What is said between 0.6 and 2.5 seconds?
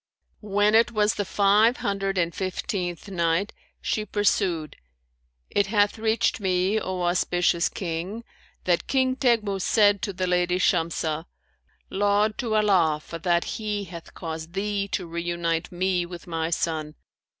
it was the Five Hundred and